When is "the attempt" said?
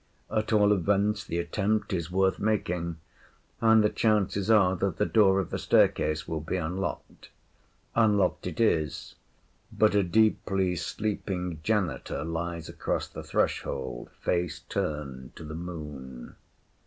1.23-1.93